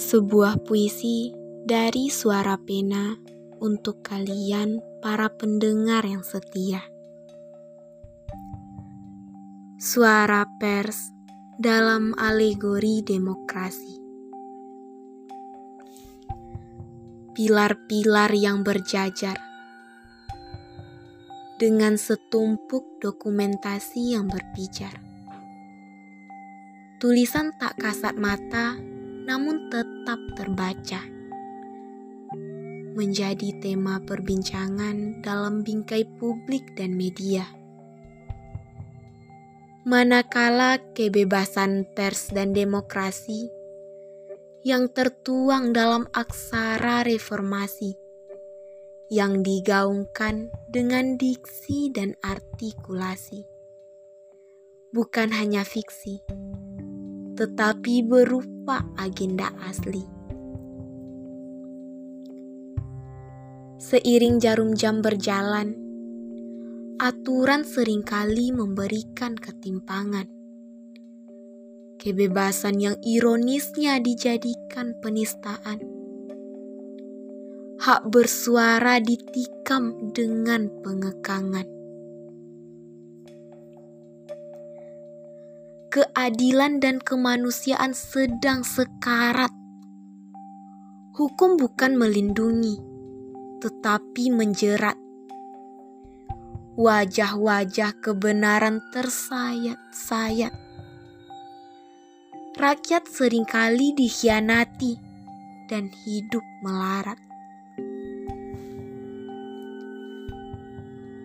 [0.00, 1.28] Sebuah puisi
[1.60, 3.20] dari suara pena
[3.60, 6.80] untuk kalian para pendengar yang setia.
[9.76, 11.12] Suara pers
[11.60, 14.00] dalam alegori demokrasi.
[17.36, 19.36] Pilar-pilar yang berjajar
[21.60, 24.96] dengan setumpuk dokumentasi yang berpijar.
[26.96, 28.89] Tulisan tak kasat mata
[29.30, 31.06] namun tetap terbaca.
[32.98, 37.46] Menjadi tema perbincangan dalam bingkai publik dan media
[39.80, 43.48] manakala kebebasan pers dan demokrasi
[44.60, 47.96] yang tertuang dalam aksara reformasi
[49.08, 53.48] yang digaungkan dengan diksi dan artikulasi.
[54.92, 56.20] Bukan hanya fiksi,
[57.40, 60.04] tetapi berupa agenda asli.
[63.80, 65.72] Seiring jarum jam berjalan,
[67.00, 70.28] aturan sering kali memberikan ketimpangan.
[71.96, 75.80] Kebebasan yang ironisnya dijadikan penistaan.
[77.80, 81.79] Hak bersuara ditikam dengan pengekangan.
[85.90, 89.50] Keadilan dan kemanusiaan sedang sekarat.
[91.18, 92.78] Hukum bukan melindungi,
[93.58, 94.94] tetapi menjerat
[96.78, 100.54] wajah-wajah kebenaran tersayat-sayat.
[102.54, 104.94] Rakyat sering kali dikhianati
[105.66, 107.18] dan hidup melarat.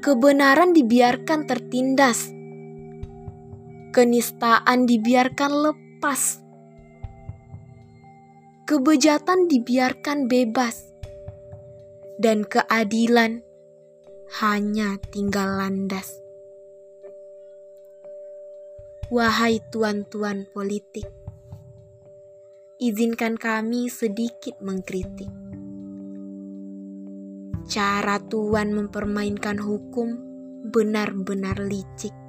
[0.00, 2.33] Kebenaran dibiarkan tertindas,
[3.94, 6.42] kenistaan dibiarkan lepas,
[8.66, 10.90] kebejatan dibiarkan bebas,
[12.18, 13.46] dan keadilan
[14.42, 16.18] hanya tinggal landas.
[19.14, 21.06] Wahai tuan-tuan politik,
[22.82, 25.30] izinkan kami sedikit mengkritik.
[27.70, 30.18] Cara tuan mempermainkan hukum
[30.74, 32.23] benar-benar licik.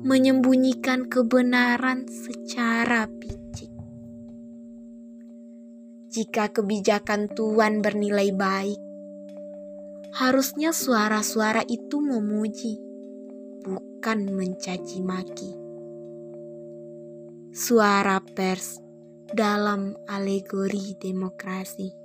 [0.00, 3.68] Menyembunyikan kebenaran secara picik.
[6.10, 8.80] Jika kebijakan tuan bernilai baik,
[10.10, 12.82] Harusnya suara-suara itu memuji,
[13.62, 15.54] bukan mencaci maki.
[17.54, 18.82] Suara pers
[19.30, 21.99] dalam alegori demokrasi.